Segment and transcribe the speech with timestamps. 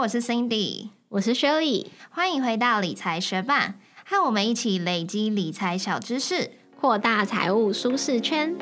[0.00, 3.74] 我是 Cindy，我是 Shirley，欢迎回到理财学霸，
[4.06, 8.56] 和我们一起累积理财小知识，扩大财务舒适圈。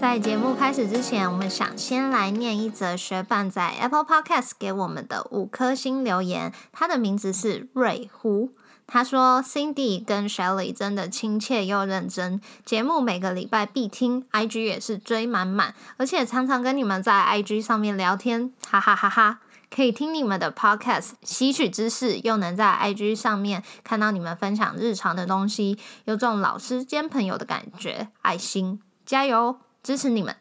[0.00, 8.52] 在节目开始之前，我们想先来念一则学伴在 Apple Podcast 给我们的五颗星留言，他的名字是瑞呼。
[8.86, 19.40] 他说：“Cindy 跟 Shelly 真的亲切又认真，节目每个礼拜必听，IG 也是追满满，而且常常跟你们在 IG 上面聊天，哈哈哈哈！
[19.74, 30.36] 可以听你们的 Podcast 吸取知识，又能在 IG 上面看到你们分享日常的东西，有种老师兼朋友的感觉，爱心，加油，支持你们！”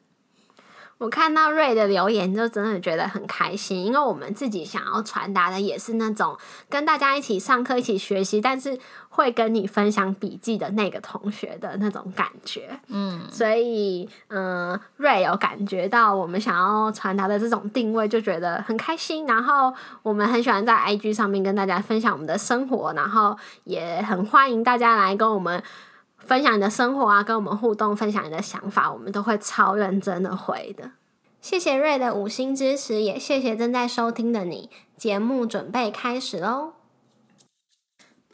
[1.04, 6.38] 我看到瑞的留言，就真的觉得很开心，因为我们自己想要传达的也是那种
[6.70, 8.80] 跟大家一起上课、一起学习，但是
[9.10, 12.80] 会跟你分享笔记的那个同学的那种感觉。
[12.88, 19.26] 嗯，所以嗯，瑞有感觉到我们想要传达的这种定位，就觉得很开心。
[19.26, 19.74] 然后
[20.04, 25.62] 我们很喜欢在 IG 上面跟大家分享我们的生活，然后也很欢迎大家来跟我们。
[26.26, 30.92] 分享你的生活啊，跟我们互动，分享你的想法，我们都会超认真的回的。
[31.42, 34.70] 谢谢瑞的五星支持，也谢谢正在收听的你。
[34.96, 36.74] 节目准备开始喽！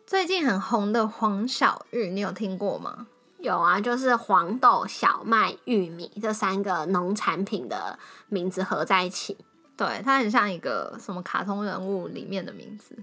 [0.05, 3.07] 最近很红的黄小玉，你有听过吗？
[3.39, 9.37] 有啊，就是黄豆、小麦、玉米这三个农产品的名字合在一起。
[9.75, 12.95] 对，它很像一个什么卡通人物里面的名字，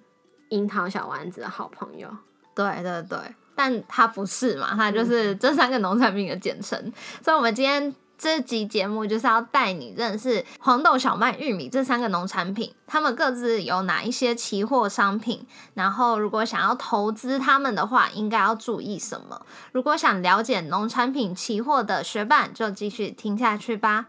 [0.50, 2.08] 樱桃小丸子的好朋友。
[2.54, 3.18] 对对对。
[3.56, 4.74] 但它不是嘛？
[4.76, 6.92] 它就是这三个农产品的简称。
[7.24, 15.46] 所以，我们今天这集节目就是要带你认识黄豆、小麦、玉米这三个农产品，它们各自有哪一些期货商品。
[15.74, 19.44] 然后，如果想要投资它们的话，应该要注意什么？
[19.72, 24.06] 如果想了解农产品期货的学伴，就继续听下去吧。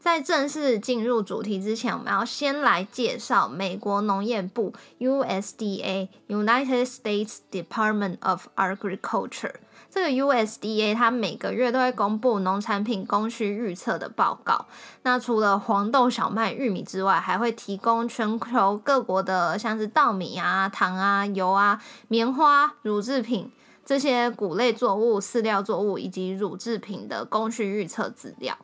[0.00, 9.56] 在正式进入主题之前，我们要先来介绍美国农业部 （USDA，United States Department of Agriculture）。
[9.90, 14.64] 这个 USDA 它每个月都会公布农产品供需预测的报告。
[15.02, 23.52] 那除了黄豆、小麦、玉米之外，还会提供全球各国的像是稻米啊、糖啊、油啊、棉花、乳制品
[23.84, 28.56] 这些谷类作物、饲料作物以及乳制品的供需预测资料。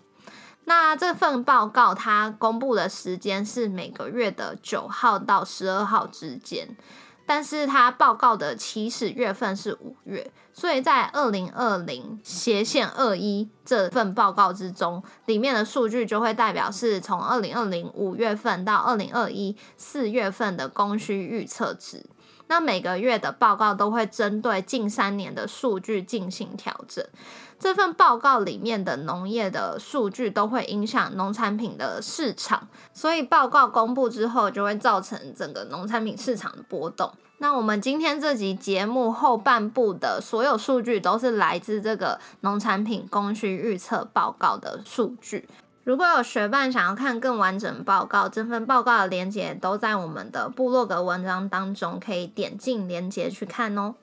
[0.69, 6.77] 那这份报告它公布的时间是每个月的九号到十二号之间，
[7.25, 22.05] 但是它报告的起始月份是五月，所以在二零二零斜线二一这份报告之中，里面的数据就会代表是从二零二零五月份到二零二一四月份的供需预测值。
[22.49, 27.05] 那每个月的报告都会针对近三年的数据进行调整。
[27.59, 37.11] 这份报告里面的农业的数据都会影响农产品的市场，所以报告公布之后就会造成整个农产品市场的波动。
[37.39, 45.49] 那我们今天这集节目后半部的所有数据都是来自这个农产品供需预测报告的数据。
[45.87, 53.95] 如果有学伴想要看更完整报告，这份报告的链接都在我们的部落格文章当中，可以点进链接去看哦。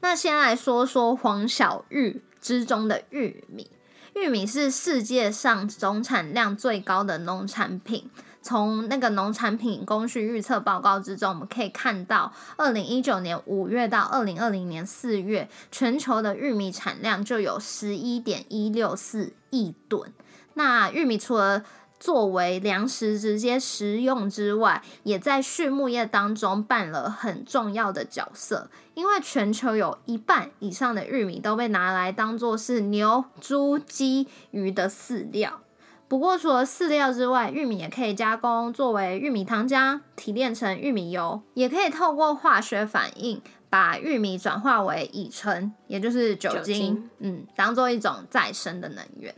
[0.00, 3.70] 那先来说说黄小玉之中的玉米，
[4.14, 8.10] 玉米是世界上总产量最高的农产品。
[8.42, 20.12] 从那个农产品供需预测报告之中，我们可以看到，二零一九年五月到二零二零年四月，全球的玉米产量就有十一点一六四亿吨。
[20.58, 21.62] 那玉米除了
[21.98, 28.68] 作为粮食直接食用之外，也在畜牧业当中扮了很重要的角色。
[28.94, 35.60] 因为全球有一半以上的玉米都被拿来当做是牛、猪、鸡、鱼的饲料。
[36.08, 49.34] 不过除了饲料之外，玉米也可以加工作为玉米糖浆，提炼成玉米油，也可以透过化学反应把玉米转化为乙醇，也就是酒精，嗯，当做一种再生的能源。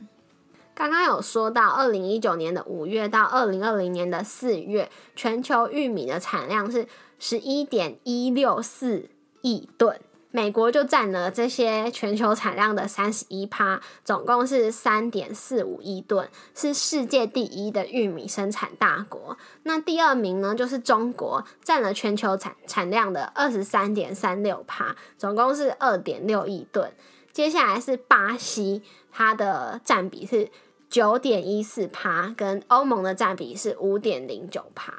[0.78, 6.86] 刚刚有说到，二零一九年的五月到二零二零年的四月，全球玉米的产量是
[7.18, 9.10] 十一点一六四
[9.40, 19.36] 亿吨，美国就占了这些全球产量的三十一趴，总共是三点四五亿吨，是世界第一的玉米生产大国。
[19.64, 26.92] 那第二名呢，就是中国，占了全球产产量的二十三点三六趴，总共是二点六亿吨。
[27.32, 30.48] 接下来是巴西，它的占比是。
[30.90, 34.94] 九点一四趴，跟欧盟的占比是五点零九趴。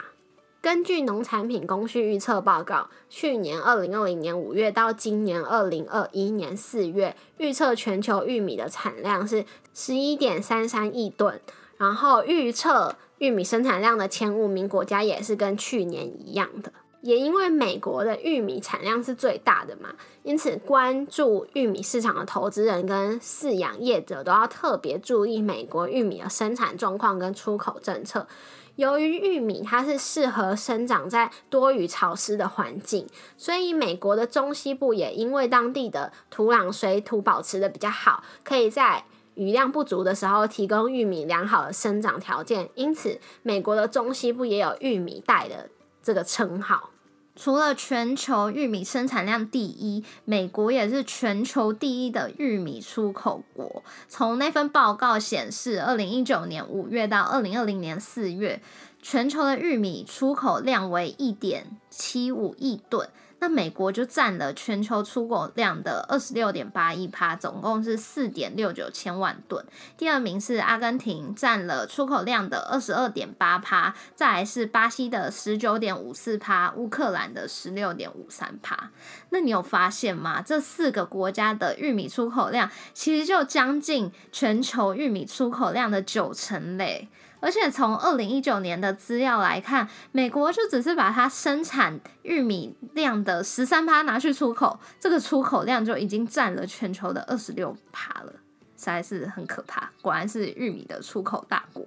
[0.62, 11.42] 根据农产品供需预测报告，去年二零二零年五月到今年二零二一年四月，预测全球玉米的产量是十一点三三亿吨。
[11.78, 16.72] 然后预测玉米生产量的前五名国家也是跟去年一样的。
[17.01, 28.28] 也因为美国的玉米产量是最大的嘛，因此关注玉米市场的投资人跟饲养业者都要特别注意美国玉米的生产状况跟出口政策。
[28.75, 33.06] 由于玉米它是适合生长在多雨潮湿的环境，
[33.38, 39.04] 所以美国的中西部也因为当地的土壤水土保持的比较好，可以在
[39.36, 42.69] 雨量不足的时候提供玉米良好的生长条件。
[42.75, 45.69] 因此，美国的中西部也有玉米带的
[46.01, 46.92] 这个称号。
[47.36, 53.81] 除了全球玉米生产量第一，美国也是全球第一的玉米出口国。
[54.10, 58.62] 从那份报告显示，二零一九年五月到二零二零年四月，
[59.01, 63.07] 全球的玉米出口量为一点七五亿吨。
[63.40, 69.64] 那美国就占了全球出口量的二十六点八一趴，总共是四点六九千万吨。
[69.98, 78.92] 第二名是阿根廷，占了出口量的二十二点八趴，再来是巴西的十九点五四趴，乌克兰的十六点五三趴。
[79.30, 80.42] 那你有发现吗？
[80.42, 87.08] 这四个国家的玉米出口量其实就将近全球玉米出口量的九成嘞。
[87.40, 98.34] 而且从二零一九年的资料来看，美国就只是把它生产玉米量的十三趴拿去出口，这个出口量就已经占了全球的二十六趴了，
[98.76, 99.92] 实在是很可怕。
[100.02, 101.86] 果然是玉米的出口大国。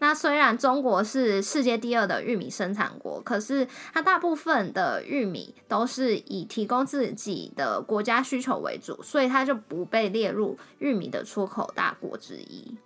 [0.00, 12.76] 那虽然中国是世界第二的玉米生产国，可是它大部分的玉米都是以提供自己的国家需求为主，所以它就不被列入玉米的出口大国之一。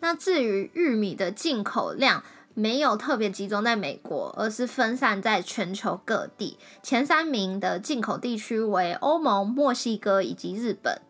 [0.00, 2.22] 那至于玉米的进口量，
[2.54, 6.58] 没有特别集中在美国，而是分散在全球各地。
[6.82, 11.00] 前三名的进口地区为欧盟、墨西哥以及日本，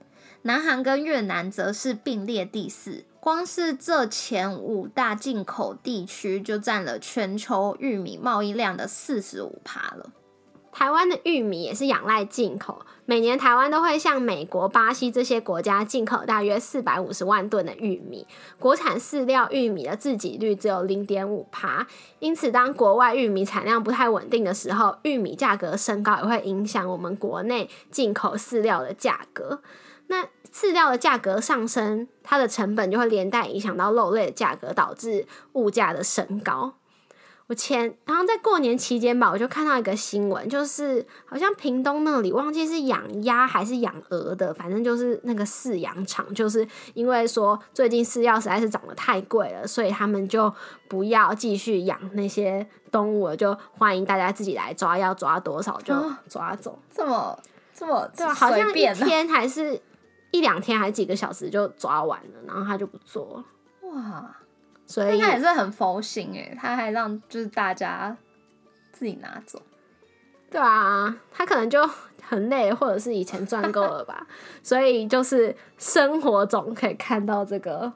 [0.43, 3.05] 南韩跟越南则是并列第四。
[3.21, 10.11] 光是这前五大进口地区，就占了全球玉米贸易量的四十五趴了。
[10.79, 18.25] 台湾的玉米也是仰赖进口，每年台湾都会向美国、巴西这些国家进口大约四百五十万吨的玉米，
[18.61, 21.85] 国产饲料玉米的自给率只有零点五趴。
[22.21, 29.61] 因此，当国外玉米产量不太稳定的时候，玉米价格升高也会影响我们国内进口饲料的价格。
[30.07, 36.75] 那饲料的价格上升，它的成本就会连带影响到肉类的价格，导致物价的升高。
[37.49, 50.53] 我前，然后在过年期间吧，我就看到一个新闻，就是好像屏东那里忘记是养鸭还是养鹅的，反正就是那个饲养场，就是因为说最近饲料实在是涨得太贵了，所以他们就
[50.89, 55.95] 不要继续养那些动物了，就欢迎大家自己来抓，要抓多少就
[56.29, 56.79] 抓走。
[56.95, 57.39] 这么
[57.73, 59.81] 这么对啊，好像一天还是
[60.33, 63.89] 一两天还是几个小时就抓完了，然后他就不做了。
[63.89, 64.37] 哇！
[64.89, 68.17] 所以他也是很佛心诶，他还让就是大家
[68.91, 69.63] 自己拿走。
[70.51, 71.89] 对啊，他可能就
[72.23, 74.27] 很累，或者是以前赚够了吧。
[74.65, 77.93] 所以就是生活中可以看到这个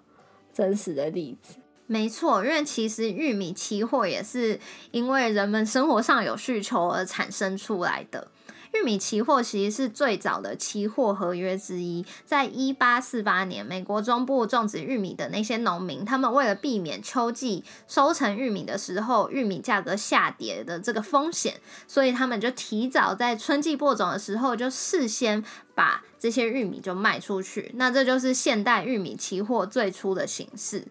[0.52, 1.56] 真实的例子。
[1.86, 4.60] 没错，因为其实玉米期货也是
[4.90, 8.28] 因为人们生活上有需求而产生出来的。
[8.72, 27.72] 玉米期货其实是最早的期货合约之一，在一八四八年，美国中部种植玉米的那些农民，他们为了避免秋季收成玉米的时候玉米价格下跌的这个风险，所以他们就提早在春季播种的时候就事先把这些玉米就卖出去。
[27.74, 30.86] 那这就是现代玉米期货最初的形式。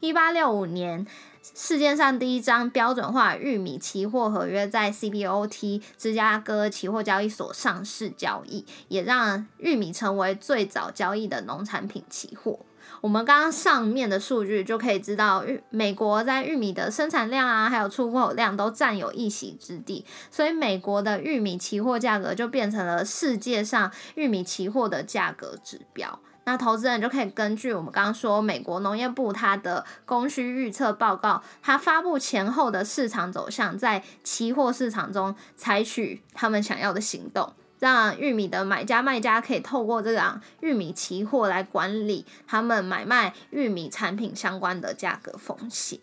[0.00, 1.06] 一八六五年。
[1.54, 12.58] 世界上第一张标准化玉米期货合约在 CBOT 芝加哥期货交易所上市交易，也让玉米成为最早交易的农产品期货。
[13.00, 26.18] 我们刚刚上面的数据就可以知道，玉美国在玉米的生产量啊，还有出口量都占有一席之地，所以美国的玉米期货价格就变成了世界上玉米期货的价格指标。
[26.48, 45.98] 那投资人就可以根据我们刚刚说美国农业部它的供需预测报告，它发布前后的市场走向，在期货市场中采取他们想要的行动，让玉米的买家卖家可以透过这样玉米期货来管理他们买卖玉米产品相关的价格风险。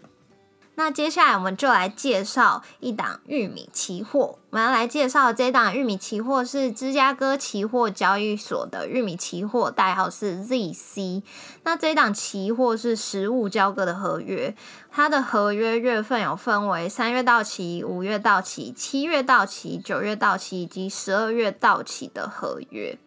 [0.76, 4.40] 那接下来我们就来介绍一档玉米期货。
[4.50, 11.22] 我们要来介绍这档玉米期货是芝加哥期货交易所的玉米期货，代号是 ZC。
[11.64, 14.56] 那这档期货是实物交割的合约，
[14.92, 22.98] 它的合约月份有分为三月到期、五月到期、七月到期、九月到期以及十二月到期的合约。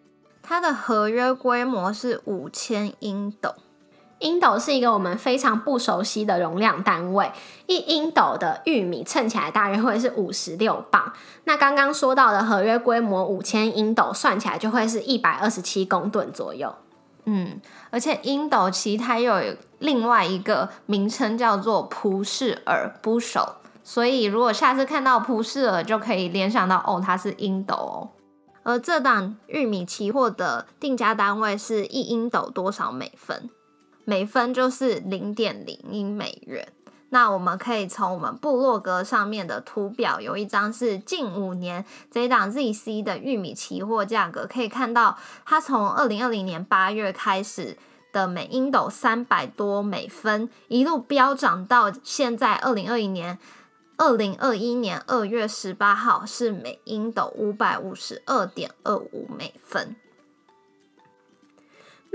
[0.41, 3.57] 它的合约规模是五千英斗。
[4.21, 7.31] 英斗是一个我们非常不熟悉的容量单位，
[7.67, 11.13] 一英斗的玉米称起来大约会是五十六磅。
[11.45, 16.75] 那刚刚说到的合约规模五千英斗，算起来就会是一百二十七公吨左右。
[17.27, 23.51] 嗯，而且英斗其实它又有另外一个名称叫做普氏尔 （bushel），
[23.83, 28.09] 所以如果下次看到普氏尔，就可以联想到哦，它是英斗哦。
[28.63, 33.51] 而这档玉米期货的定价单位是一英斗多少美分？
[34.07, 36.73] 每分就是零点零一美元。
[37.11, 47.77] 那我们可以从我们部落格上面的图表，有一张是近五年这一档 ZC 的玉米期货价格，可以看到它从二零二零年八月开始
[48.13, 53.39] 的每英斗三百多美分，一路飙涨到现在二零二一年
[53.97, 59.97] 二零二一年二月十八号是每英斗五百五十二点二五美分。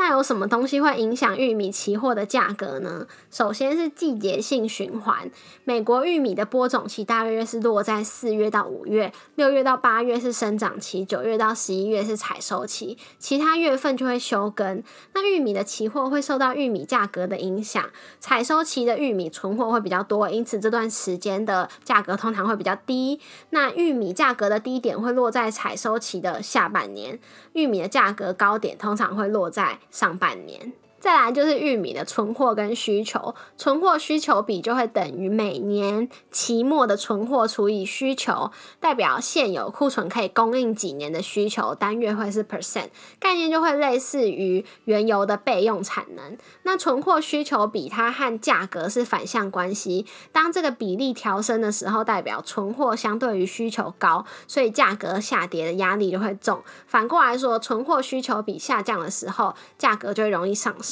[0.03, 3.05] 那有什么东西会影响玉米期货的价格呢？
[3.29, 5.29] 首先是季节性循环，
[5.63, 14.81] 美国玉米的播种期大约是落在四月到五月，六月到八月是生长期，九月到十一月是采收期，其他月份就会休耕。
[15.13, 17.87] 那玉米的期货会受到玉米价格的影响，
[18.19, 23.19] 采收期的玉米存货会比较多，因此这段时间的价格通常会比较低。
[23.51, 27.19] 那玉米价格的低点会落在采收期的下半年，
[27.53, 29.77] 玉米的价格高点通常会落在。
[29.91, 30.71] 上半年。
[31.01, 42.89] 再来就是玉米的存货跟需求，存货需求比就会等于每年期末的存货除以需求，代表现有库存可以供应几年的需求，单月会是 percent，
[43.19, 46.37] 概念就会类似于原油的备用产能。
[46.61, 56.61] 那存货需求比它和价格是反向关系，当这个比例调升的时候，代表存货相对于需求高，所以价格下跌的压力就会重。
[56.85, 60.90] 反过来说，存货需求比下降的时候，价格就会容易上升。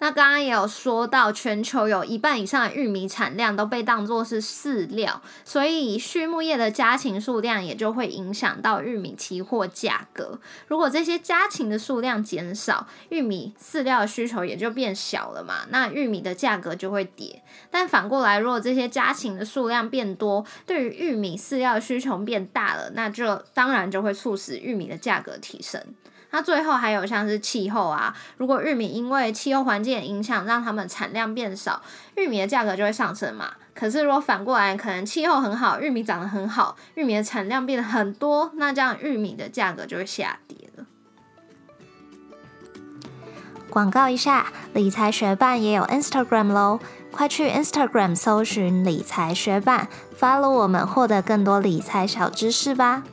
[0.00, 10.38] 那刚刚也有说到，全球有一半以上的玉米产量都被当作是饲料，所以畜牧业的家禽数量也就会影响到玉米期货价格。
[10.68, 17.42] 如果这些家禽的数量减少，玉米饲料的需求也就变小了嘛，那玉米的价格就会跌。
[17.68, 25.82] 但反过来，如果这些家禽的数量变多，对于玉米饲料的需求变大了，那就当然就会促使玉米的价格提升。
[26.30, 31.82] 那最后还有像是气候啊，如果玉米因为气候环境的影响，让它们产量变少，
[32.16, 33.52] 玉米的价格就会上升嘛。
[33.74, 40.84] 可是如果反过来，可能气候很好，玉米长得很好，玉米的产量变得很多，那这样玉米的价格就会下跌了。
[43.70, 46.80] 广告一下，理财学办也有 Instagram 喽，
[47.12, 53.04] 快去 Instagram 搜寻理财学办，follow 我们，获得更多理财小知识吧。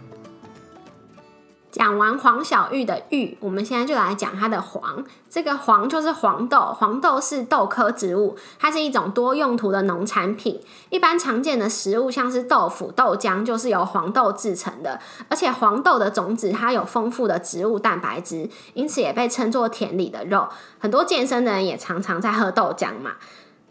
[1.75, 5.03] 讲完黄小玉的玉，我们现在就来讲它的黄。
[5.29, 10.61] 这个黄就是黄豆，黄豆是豆科植物，它是一种多用途的农产品。
[10.89, 14.97] 一般常见的食物像是豆腐、豆浆，就是由黄豆制成的。
[15.27, 20.47] 而且黄豆的种子它有丰富的植物蛋白质，因此也被称作田里的肉。
[20.79, 23.11] 很多健身的人也常常在喝豆浆嘛。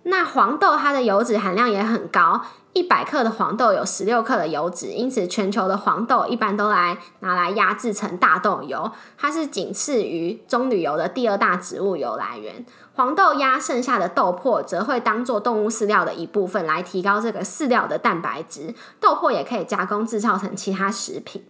[0.04, 2.40] 那黄豆它的油脂含量也很高。
[2.73, 12.66] 一百克的黄豆有十六克的油脂，因此全球的黄豆一般都来拿来压制成大豆油，它是仅次于棕榈油的第二大植物油来源。
[12.94, 18.75] 黄豆压剩下的豆粕则会当做动物饲料的一部分，来提高这个饲料的蛋白质。
[18.99, 21.44] 豆粕也可以加工制造成其他食品。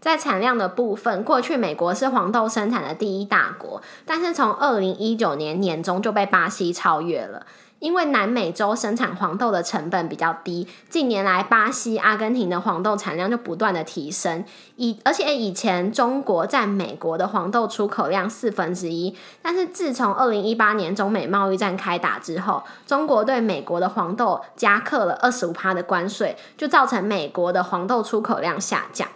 [0.00, 7.46] 在产量的部分，过去美国是黄豆生产的第一大国，但是从二零一九年年中就被巴西超越了。
[7.84, 14.42] 因为南美洲生产黄豆的成本比较低，近年来巴西、阿根廷的黄豆产量就不断的提升。
[14.76, 29.06] 以而且以前中国占美国的黄豆出口量四分之一，但是自从二零一八年中美贸易战开打之后，中国对美国的黄豆加课了二十五趴的关税，就造成美国的黄豆出口量下降。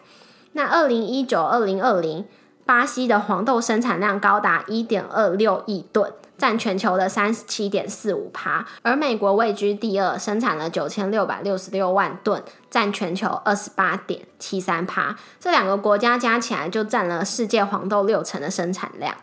[0.52, 2.26] 那二零一九、二零二零，
[2.68, 6.12] 巴西的黄豆生产量高达一点二六亿吨。
[6.36, 15.16] 占全球的三十七点四五趴，而美国位居第二，生产了九千六百六十六万吨，占全球二十八点七三趴。
[15.40, 19.16] 这两个国家加起来就占了世界黄豆六成的生产量。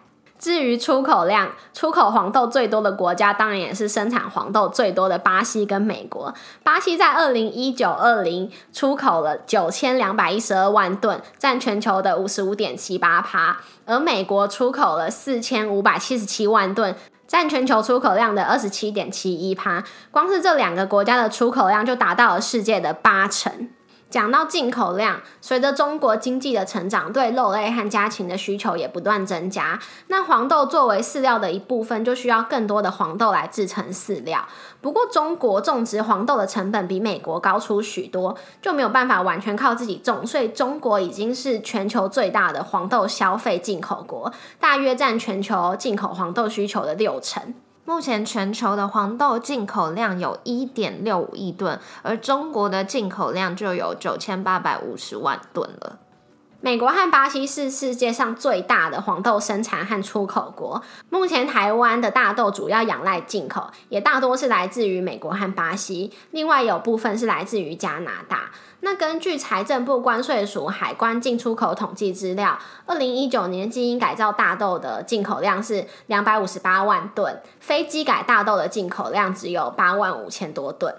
[0.46, 6.32] 至于出口量，出口黄豆最多的国家当然也是生产黄豆最多的巴西跟美国。
[6.62, 16.96] 巴西在二零一九二零出口了九千两百一十二万吨，占全球的五十五点七八趴，而美国出口了四千五百七十七万吨，
[17.28, 19.84] 占全球出口量的二十七点七一趴。
[20.12, 23.70] 光是这两个国家的出口量就达到了世界的八成。
[24.10, 29.78] 讲到进口量，随着中国经济的成长，对肉类和家禽的需求也不断增加。
[30.08, 34.48] 那黄豆作为饲料的一部分，就需要更多的黄豆来制成饲料。
[34.80, 40.26] 不过，中国种植黄豆的成本比美国高出许多，就没有办法完全靠自己种。
[40.26, 47.54] 所以，中国已经是全球最大的黄豆消费进口国，大约占全球进口黄豆需求的六成。
[47.86, 56.00] 目前全球的黄豆进口量有一点六五亿吨，而中国的进口量就有九千八百五十万吨了。
[56.66, 60.82] 美国和巴西是世界上最大的黄豆生产和出口国。
[61.12, 68.50] 目前台湾的大豆主要仰赖进口，也大多是来自于美国和巴西，另外有部分是来自于加拿大。
[68.80, 72.58] 那根据财政部关税署海关进出口统计资料，
[72.88, 80.96] 二零一九年基因改造大豆的进口量是两百五十八万吨，非机改大豆的进口量只有八万五千多吨。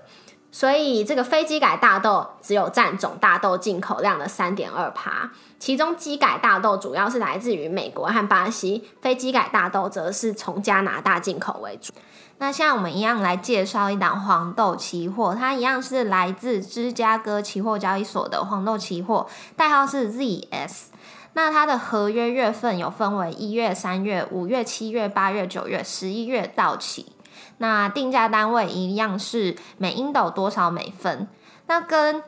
[0.50, 11.93] 所以这个非机改大豆只有占总大豆进口量的三点二趴，其中机改大豆主要是来自于美国和巴西，非机改大豆则是从加拿大进口为主。
[12.38, 19.26] 那现在我们一样来介绍一档黄豆期货，它一样是来自芝加哥期货交易所的黄豆期货，
[19.57, 20.87] 代号是 ZS。
[21.33, 27.12] 那它的合约月份有分为一月、三月、五月、七月、八月、九月、十一月到期。
[27.59, 31.28] 那定价单位一样是每英斗多少美分？
[31.66, 32.23] 那跟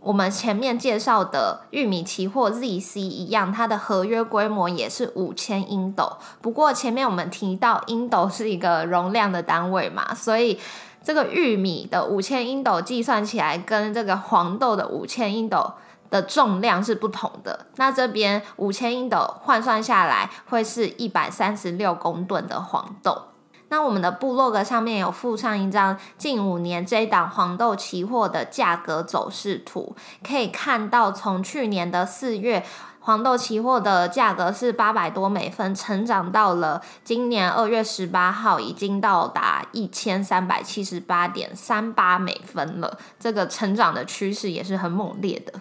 [0.00, 6.16] 我们前面介绍的玉米期货 ZC 一样，它的合约规模也是五千英斗。
[6.40, 10.58] 不过前面我们提到英斗是一个容量的单位嘛，所以
[11.02, 15.72] 这个玉米的五千英斗计算起来跟这个黄豆的五千英斗
[16.08, 17.66] 的重量是不同的。
[17.76, 23.24] 那这边五千英斗换算下来会是一百三十六公吨的黄豆。
[23.70, 29.94] 那我们的部落格上面有附上一张近五年这一档黄豆期货的价格走势图，
[30.26, 32.64] 可以看到从去年的四月，
[32.98, 45.60] 黄豆期货的价格是八百多美分，成长到了今年二月十八号已经到达一千三百七十八点三八美分了，这个成长的趋势也是很猛烈的。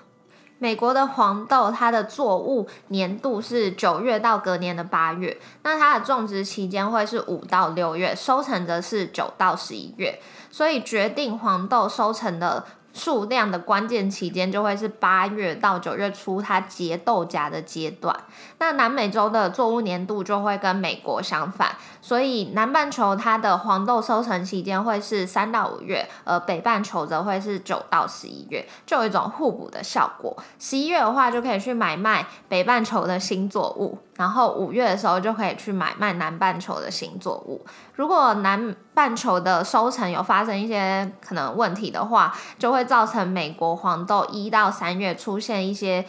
[0.59, 12.65] 美国的黄豆，它的作物年度是九月到隔年的八月，那它的种植期间会是五到六月，收成则是九到十一月，所以决定黄豆收成的。
[12.93, 18.15] 数量的关键期间就会是八月到九月初，它结豆荚的阶段。
[18.57, 30.35] 那南美洲的作物年度就会跟美国相反，所以南半球它的黄豆收成期间会是三到五月，而北半球则会是九到十一月，就有一种互补的效果。
[30.57, 33.97] 十一月的话就可以去买卖北半球的新作物。
[34.19, 37.65] 然后五月的时候就可以去买卖南半球的新作物。
[37.95, 46.05] 如果南半球的收成有发生一些可能问题的话，就会造成美国黄豆一到三月出现一些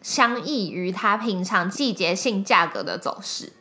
[0.00, 3.52] 相异于它平常季节性价格的走势。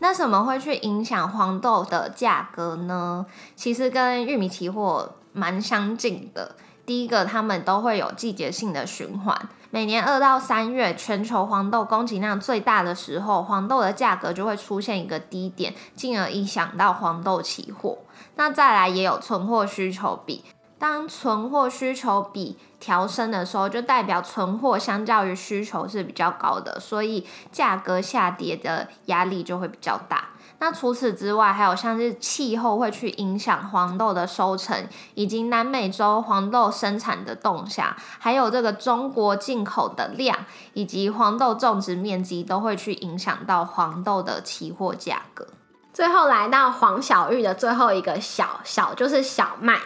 [0.00, 3.24] 那什么会去影响黄豆的价格呢？
[3.56, 6.56] 其实跟玉米期货蛮相近的。
[6.84, 9.48] 第一个，他们都会有季节性的循环。
[9.72, 17.98] 每年二到三月，全球黄豆供给量最大的时候，黄豆的价格就会出现一个低点，进而影响到黄豆期货。
[18.34, 20.44] 那再来也有存货需求比，
[20.76, 30.30] 当存货需求比调升的时候，就代表存货相较于需求是比较高的，所以价格下跌的压力就会比较大。
[30.60, 40.36] 那除此之外，还有像是气候会去影响黄豆的收成，以及南美洲黄豆生产的动向，还有这个中国进口的量，
[40.74, 45.48] 以及黄豆种植面积，都会去影响到黄豆的期货价格。
[45.94, 49.78] 最后来到黄小玉的最后一个小小，就是小麦。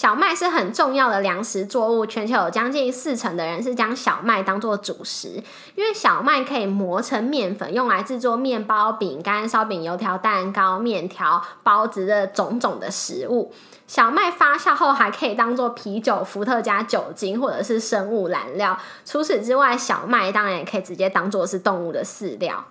[0.00, 13.52] 小麦是很重要的粮食作物，全球有将近四成的人是将小麦当做主食，因为小麦可以磨成面粉，用来制作面包、饼干、烧饼、油条、蛋糕、面条、包子的种种的食物。
[13.86, 18.78] 小麦发酵后还可以当做啤酒、伏特加酒精或者是生物燃料。
[19.04, 22.64] 除此之外，小麦当然也可以直接当做是动物的饲料。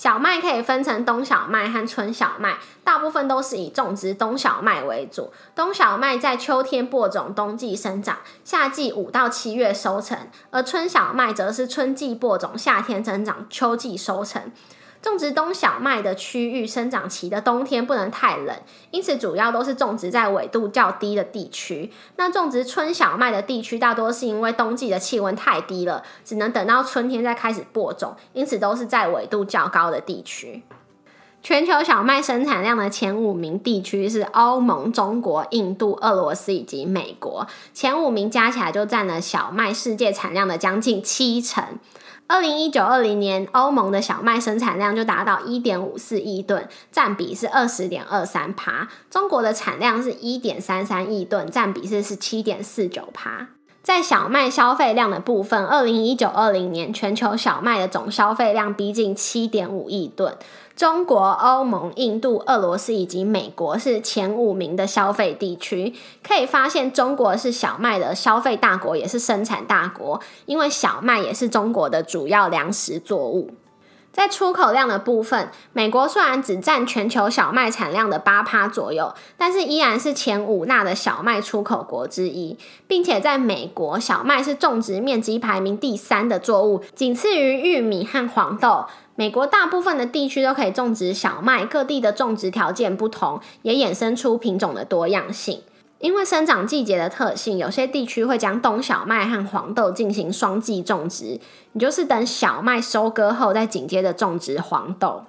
[0.00, 5.30] 小麦可以分成冬小麦和春小麦，大部分都是以种植冬小麦为主。
[5.54, 10.16] 冬小麦在秋天播种，冬季生长，夏季五到七月收成；
[10.50, 14.50] 而春小麦则是春季播种，夏天生长，秋季收成。
[15.02, 18.54] 种植冬小麦的区域生长期的冬天不能太冷，
[18.90, 21.90] 因此主要都是种植在纬度较低的地区。
[22.16, 30.62] 那种植春小麦的地区大多是因为冬季的气温太低了，只能等到春天再开始播种，因此都是在纬度较高的地区。
[31.42, 41.64] 全球小麦生产量的前五名地区是欧盟、中国、印度、俄罗斯以及美国，前五名加起来就占了小麦世界产量的将近七成。
[42.26, 48.88] 二零一九二零年，欧盟的小麦生产量就达到一点五四亿吨，占比是二十点二三趴。
[49.10, 53.48] 中国的产量是一点三三亿吨，占比是十七点四九趴。
[53.82, 60.36] 在小麦消费量的部分，二零一九二零年全球小麦的总消费量逼近七点五亿吨。
[60.80, 65.92] 中国、欧盟、印度、俄罗斯以及美国是前五名的消费地区。
[66.26, 73.50] 可以发现，中国是小麦的消费大国，也是生产大国，因为小麦也是中国的主要粮食作物。
[74.10, 88.86] 在出口量的部分，美国虽然只占全球小麦产量的八趴左右，但是依然是前五纳的小麦出口国之一，并且在美国，小麦是种植面积排名第三的作物，仅次于玉米和黄豆。
[89.20, 95.60] 美国大部分的地区都可以种植小麦，各地的种植条件不同，也衍生出品种的多样性。
[95.98, 101.38] 因为生长季节的特性，有些地区会将冬小麦和黄豆进行双季种植，
[101.72, 105.24] 你就是等小麦收割后再紧接着种植黄豆。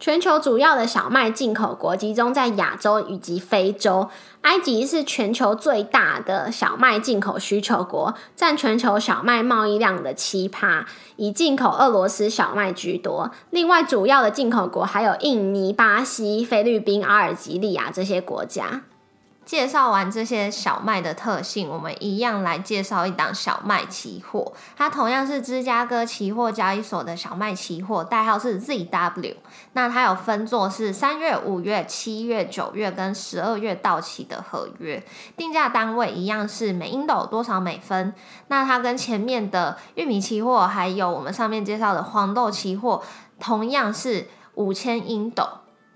[0.00, 4.08] 全球主要的小麦进口国集中在亚洲以及非洲。
[4.40, 10.86] 埃及是全球最大的小麦进口需求国，占全球小麦贸易量的七趴，
[11.16, 13.30] 以进口俄罗斯小麦居多。
[13.50, 18.80] 另外，主要的进口国还有印尼、巴西、菲律宾、阿尔及利亚这些国家。
[19.50, 24.52] 介绍完这些小麦的特性，我们一样来介绍一档小麦期货。
[24.76, 29.34] 它同样是芝加哥期货交易所的小麦期货，代号是 ZW。
[29.72, 35.04] 那它有分作是三月、五月、七月、九月跟十二月到期的合约，
[35.36, 38.14] 定价单位一样是每英斗多少美分。
[38.46, 43.02] 那它跟前面的玉米期货，还有我们上面介绍的黄豆期货，
[43.40, 45.44] 同样是五千英斗。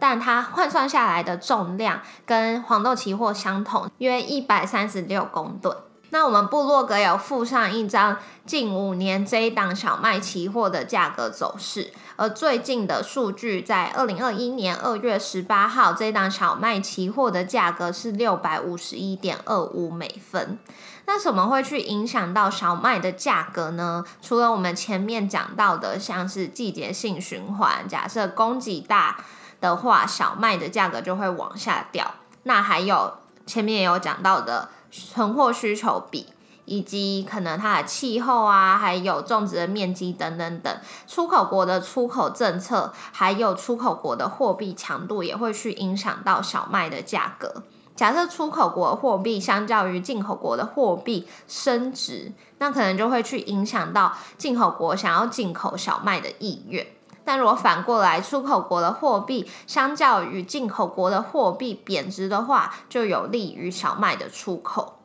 [0.06, 5.74] 但它换算下来的重量跟黄豆期货相同，约一百三十六公吨。
[6.10, 20.58] 那我们部落格有附上一张近五年这一档小麦期货的价格走势，而最近的数据在二零二一年二月十八号，这一档小麦期货的价格是六百五十一点二五美分。
[21.06, 24.04] 那什么会去影响到小麦的价格呢？
[24.20, 29.16] 除了我们前面讲到的，像是季节性循环，假设供给大。
[29.60, 32.14] 的话，小麦的价格就会往下掉。
[32.44, 33.14] 那还有
[33.46, 36.26] 前面也有讲到的存货需求比，
[36.66, 47.62] 以及可能它的气候啊，还有种植的面积等等等，出口国的出口政策，还有出口国的货币强度，也会去影响到小麦的价格。
[47.96, 56.84] 假设出口国货币相较于进口国的货币升值，那可能就会去影响到进口国想要进口小麦的意愿。
[57.24, 65.00] 但如果反过来，出口国的货币相较于进口国的货币贬值的话，就有利于小麦的出口。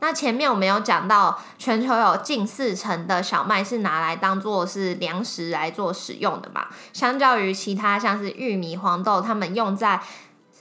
[0.00, 6.66] 那前面我们有讲到，全球有近四成的小麦是拿来当做是粮食来做使用的嘛？
[6.92, 10.00] 相较于其他像是玉米、黄豆，他们用在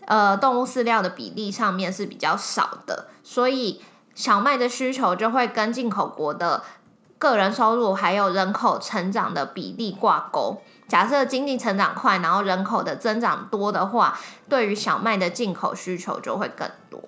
[0.05, 3.81] 呃动物饲料的比例上面是比较少的，所以
[4.15, 6.63] 小麦的需求就会跟进口国的
[7.19, 10.63] 个人收入还有人口成长的比例挂钩。
[10.87, 17.01] 假设经济成长快，然后人口的增长多的话，对于小麦的进口需求就会更多。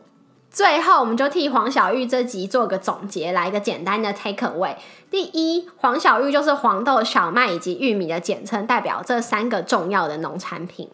[0.52, 4.76] 最后，我们就替黄小玉这集做个总结，来一个简单的 take away。
[5.12, 10.90] 第一，黄小玉就是黄豆、小麦以及玉米的简称，代表这三个重要的农产品。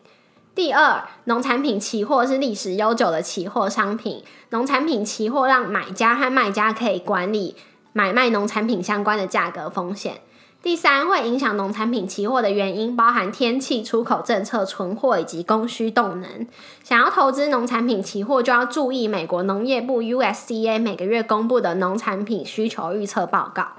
[0.53, 7.55] 第二，农产品期货是历史悠久的期货商品，农产品期货让买家和卖家可以管理
[7.93, 10.21] 买卖农产品相关的价格风险。
[10.65, 16.47] 第三，会影响农产品期货的原因包含天气、出口政策、存货以及供需动能。
[16.83, 23.73] 想要投资农产品期货，就要注意美国农业部 USDA 每个月公布的农产品需求预测报告。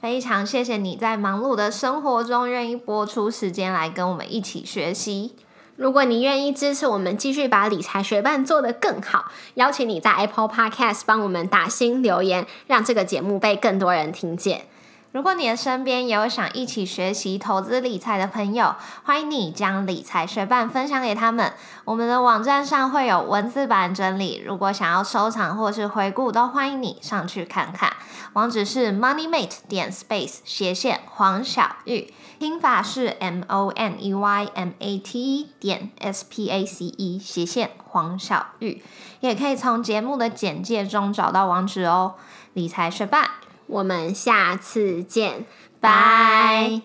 [0.00, 5.36] 非常谢谢你在忙碌的生活中愿意播出时间来跟我们一起学习。
[5.76, 14.66] 如果你愿意支持我们继续把理财学伴做得更好，邀请你在 Apple Podcast 帮我们打新留言，让这个节目被更多人听见。
[15.12, 21.52] 如果你的身边也有想一起学习投资理财的朋友，欢迎你将理财学伴分享给他们。
[21.84, 27.92] 我们的网站上会有文字版整理，如果想要收藏或是回顾，都欢迎你上去看看。
[28.32, 36.24] 网址是 moneymate 点 space 斜线黄小玉，拼法是 m o n e y m a t e 点 s
[36.30, 38.82] p a c e 斜线黄小玉，
[39.20, 42.14] 也可以从节目的简介中找到网址哦。
[42.54, 43.28] 理财学伴。
[43.72, 45.46] 我们下次见，
[45.80, 46.82] 拜。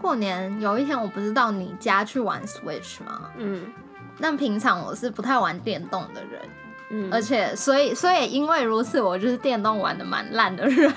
[0.00, 3.28] 过年有一天，我不是到你家去玩 Switch 吗？
[3.36, 3.70] 嗯
[4.18, 6.40] 但平常我是不太玩电动的人，
[6.88, 10.90] 嗯，而且所以所以因为如此，我就是电动玩的蛮烂的人，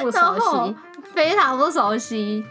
[0.00, 0.76] 不然熟后悉，
[1.12, 2.42] 非常不熟悉。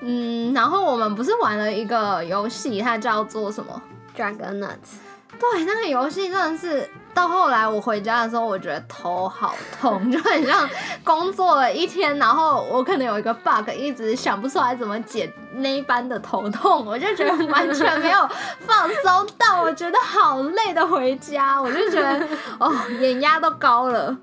[0.00, 3.82] 嗯，然后我们不是玩了一个游戏，它叫做什么
[4.16, 4.96] ？Dragon Nuts，
[5.38, 10.68] 对，那个游戏真的是到后来我回家的时候，我觉得头好痛， 就很像
[11.02, 18.28] 工作了一天，然后我可能有一个 bug，一直想不出来怎么解那一般的头痛，我就觉得完全没有
[18.60, 22.20] 放松到，我觉得好累的回家，我就觉得
[22.60, 24.14] 哦，眼压都高了。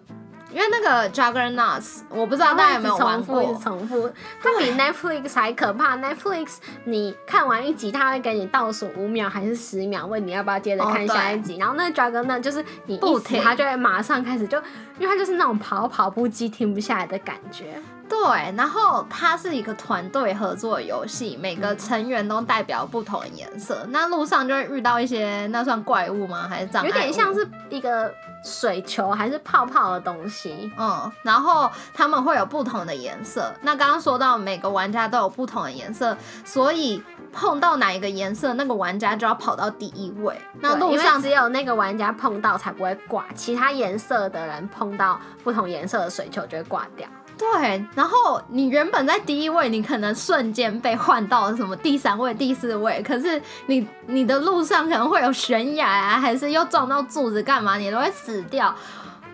[0.53, 5.97] 因为那个 Juggernauts，我不知道大家有没有玩过重复，一直重复，它比 Netflix 还可怕。
[5.97, 11.57] Netflix 你看完一集，它会给你倒数五秒还是十秒，问你要不要接着看下一集。
[11.57, 14.57] 然后那个呢，就是你不一，停它就会马上开始就，
[14.99, 17.81] 因为它就是那种跑跑步机停不下来的感觉。
[18.07, 23.87] 对，然后它是一个团队合作的游戏，每个成员都代表不同的颜色。
[23.89, 26.45] 那路上就会遇到一些，那算怪物吗？
[26.47, 26.91] 还是障碍物？
[26.91, 28.13] 有点像是一个
[28.43, 30.71] 水球还是泡泡的东西。
[30.77, 33.51] 嗯，然后他们会有不同的颜色。
[33.61, 37.01] 那刚刚说到每个玩家都有不同的颜色，所以
[37.31, 40.39] 碰到哪一个颜色，那个玩家就要跑到第一位。
[40.59, 47.07] 那路上只有那个玩家碰到才不会挂，其他颜色的人碰到不同颜色的水球就会挂掉。
[47.51, 58.73] 对，然后你原本在第一位，你可能瞬间被换到什么第三位、第四位，可是你你的路上可能会有悬崖啊，还是又撞到柱子干嘛，你都会死掉。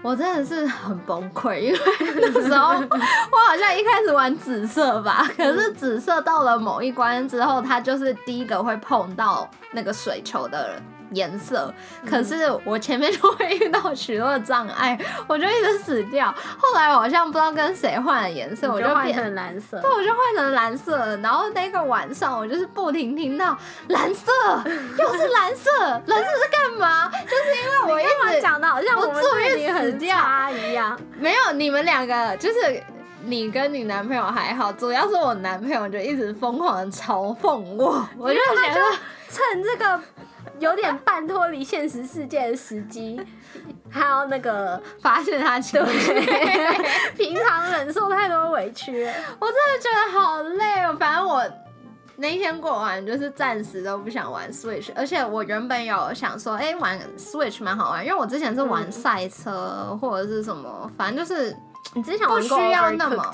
[0.01, 1.79] 我真的是很崩溃，因为
[2.15, 10.83] 那时候我好像一开始玩紫色吧， 可是紫色到了某一关之后，它就是第一个会碰到那个水球的人。
[11.13, 11.73] 颜色，
[12.07, 16.31] 可是我前面就会遇到许多的障碍，我就一直死掉。
[16.55, 19.81] 后来我好像不知道跟谁换了颜色，我就换变成蓝色。
[19.81, 21.17] 对，我就换成蓝色了。
[21.17, 23.57] 然后那个晚上，我就是不停听到
[23.87, 24.31] 蓝色，
[24.99, 25.71] 又是蓝色，
[26.05, 27.09] 蓝色是干嘛？
[27.09, 30.99] 就是因为我一直讲的好像我注意对你很死掉差一样。
[31.17, 32.81] 没有你们两个，就是
[33.23, 38.81] 你跟你男朋友还好，主要是我男朋友就一直疯狂的嘲讽我， 我就觉得
[39.29, 40.01] 趁这个
[40.59, 43.19] 有点半脱离现实世界的时机，
[43.89, 46.13] 还有那个发现他情绪。
[47.17, 49.05] 平常忍受太多委屈，
[49.39, 50.95] 我真的觉得好累哦。
[50.99, 51.43] 反正我
[52.19, 61.55] 那一天过完，就是暂时都不想玩 Switch，而且我原本有想说，哎、玩 Switch 蛮好玩，因为我之前是玩嗯赛车、或者是什么，反正就是
[61.93, 63.33] 你之前玩过不需要那么？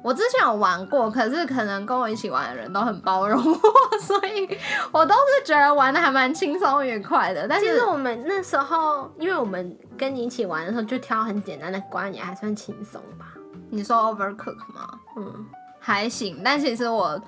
[0.00, 4.48] 我之前有玩过，可是可能跟我一起玩的人都很包容我，所以
[4.92, 7.48] 我都是觉得玩的还蛮轻松愉快的。
[7.48, 13.26] 但其实我们那时候，因为我们跟你一起玩的时候，就挑很简单的关，也还算轻松吧。
[13.70, 14.88] 你说 Overcook 吗？
[15.16, 15.46] 嗯，
[15.80, 17.20] 还行，但其实我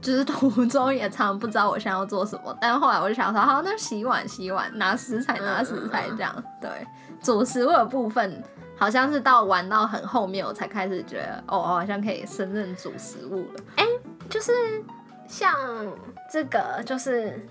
[0.00, 6.44] 就是途中也常常不知道我现在要做什么，但后来我就想说，好，那洗碗洗碗，拿食材拿食材这样。
[6.60, 6.70] 对，
[7.22, 8.42] 煮食物的部分
[8.76, 13.60] 好像是到玩到很后面，我才开始觉得，哦，我好像可以胜任煮食物了。
[13.76, 13.84] 哎
[14.30, 14.52] 就是
[15.26, 15.54] 像
[16.30, 17.44] 这个，就是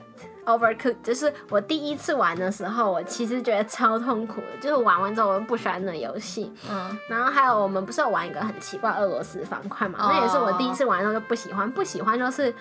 [0.47, 6.51] Overcooked，就是我第一次玩的时候，我其实觉得超痛苦的，就是玩完之后我不喜欢那游戏。
[6.71, 9.99] 嗯，然后还有我们不是有玩一个很奇怪俄罗斯方块嘛？
[9.99, 12.53] 哦那也是我第一次玩的时候就不喜欢，不喜欢就是，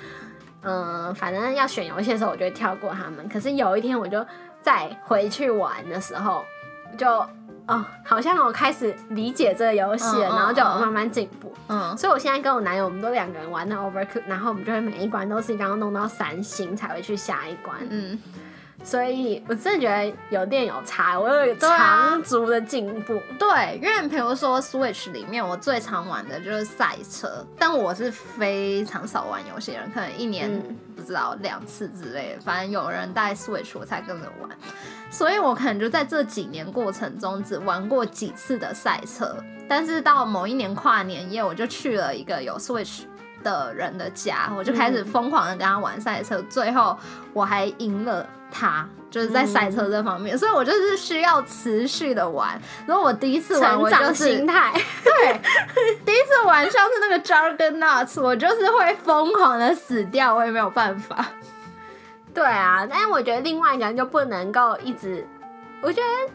[0.63, 3.29] 嗯、反正要选游戏的时候我就会跳过他们。
[3.29, 4.27] 可是有一天我就
[4.61, 6.45] 再回去玩的时候，
[6.99, 7.07] 就
[7.67, 11.53] 哦，好像我开始理解这个游戏了，然后就慢慢进步。
[11.69, 17.77] 嗯，所以我现在跟我男友，我们都两个人玩那 Overcook，然后我们就会每一关都是一定要弄到三星才会去下一关。
[17.91, 18.17] 嗯，
[18.87, 23.21] 所以我真的觉得有电有差，我有长足的进步。
[23.37, 30.77] 对，因为比如说 Switch 里面，我最常玩的就是赛车，但我是非常少玩游戏的人，可能一年嗯。
[30.97, 34.51] 不知道两次之类的，反正有人带 Switch 我才跟着玩，
[35.11, 39.37] 所以我可能就在这几年过程中只玩过几次的赛车，
[39.69, 43.03] 但是到某一年跨年夜，我就去了一个有 Switch
[43.43, 46.97] 的人的家，我就开始疯狂的跟他玩赛车，最后
[47.33, 52.61] 我还赢了他，就是在赛车这方面，所以我就是需要持续的玩。
[52.87, 54.73] 然后我第一次玩，我就是心态，
[55.05, 55.41] 对，
[56.05, 61.25] 第一次玩像是那个 Jargon Nuts，我就是会疯狂的死掉，我也没有办法。
[62.35, 65.27] 对啊，但是我觉得另外一个人就不能够一直，
[65.81, 66.33] 我觉得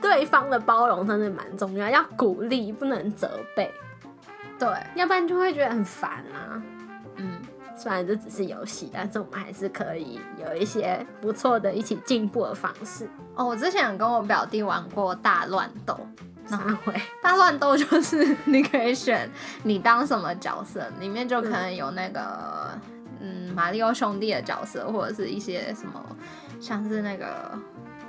[0.00, 3.70] 对方的包容真的蛮重要，要鼓励，不能责备。
[4.60, 6.62] 对，要不然就会觉得很烦啊。
[7.16, 7.40] 嗯，
[7.74, 13.08] 虽然这只是游戏，但是我们还是可以有一些不错的一起进步的方式。
[13.34, 15.98] 哦，我之前有跟我表弟玩过大乱斗，
[16.50, 16.94] 哪会？
[17.22, 19.28] 大乱斗就是你可以选
[19.62, 22.78] 你当什么角色，里面就可能有那个
[23.20, 26.04] 嗯马里奥兄弟的角色，或者是一些什么
[26.60, 27.58] 像是那个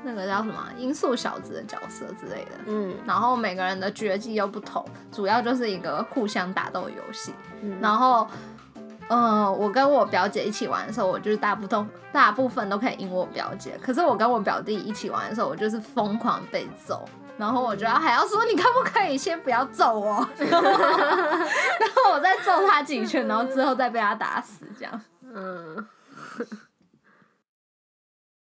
[0.03, 2.51] 那个叫什么音速小子的角色之类的。
[2.67, 7.33] 嗯然后每个人的绝技又不同，主要就是一个互相打斗游戏。
[7.61, 8.27] 嗯然后，
[9.07, 13.77] 呃，我跟我表姐一起玩的时候，我就是大部分大部分都可以赢我表姐。
[13.81, 17.03] 可是我跟我表弟一起玩的时候，我就是疯狂被揍。
[17.37, 20.27] 然后我觉得还要说，你可不可以先不要揍我？
[20.37, 25.01] 然后我再揍他几拳，然后之后再被他打死，这样。
[25.33, 25.87] 嗯，